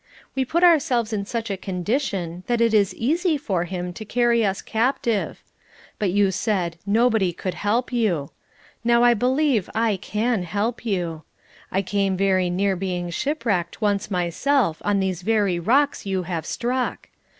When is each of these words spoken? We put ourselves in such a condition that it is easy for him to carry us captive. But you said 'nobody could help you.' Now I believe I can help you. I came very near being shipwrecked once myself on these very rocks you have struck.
We 0.33 0.45
put 0.45 0.63
ourselves 0.63 1.13
in 1.13 1.25
such 1.27 1.51
a 1.51 1.55
condition 1.57 2.41
that 2.47 2.59
it 2.59 2.73
is 2.73 2.95
easy 2.95 3.37
for 3.37 3.65
him 3.65 3.93
to 3.93 4.03
carry 4.03 4.43
us 4.43 4.63
captive. 4.63 5.43
But 5.99 6.09
you 6.09 6.31
said 6.31 6.77
'nobody 6.87 7.31
could 7.33 7.53
help 7.53 7.93
you.' 7.93 8.31
Now 8.83 9.03
I 9.03 9.13
believe 9.13 9.69
I 9.75 9.97
can 9.97 10.41
help 10.41 10.83
you. 10.87 11.21
I 11.71 11.83
came 11.83 12.17
very 12.17 12.49
near 12.49 12.75
being 12.75 13.11
shipwrecked 13.11 13.79
once 13.79 14.09
myself 14.09 14.81
on 14.83 14.99
these 15.01 15.21
very 15.21 15.59
rocks 15.59 16.03
you 16.03 16.23
have 16.23 16.47
struck. 16.47 17.09